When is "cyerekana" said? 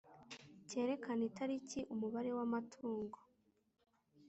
0.69-1.21